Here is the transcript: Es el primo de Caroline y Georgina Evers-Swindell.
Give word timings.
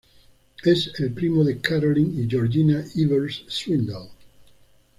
Es 0.63 0.99
el 0.99 1.13
primo 1.13 1.43
de 1.43 1.59
Caroline 1.61 2.23
y 2.23 2.27
Georgina 2.27 2.83
Evers-Swindell. 2.95 4.09